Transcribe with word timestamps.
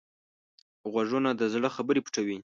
غوږونه 0.91 1.29
د 1.39 1.41
زړه 1.53 1.69
خبرې 1.75 2.01
پټوي 2.05 2.37